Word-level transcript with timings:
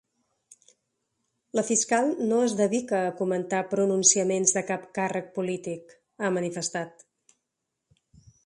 La 1.57 1.63
fiscal 1.67 2.09
no 2.31 2.39
es 2.45 2.55
dedica 2.63 3.01
a 3.09 3.13
comentar 3.21 3.61
pronunciaments 3.75 4.57
de 4.59 4.67
cap 4.73 4.89
càrrec 4.99 5.31
polític, 5.39 5.97
ha 6.29 6.33
manifestat. 6.39 7.07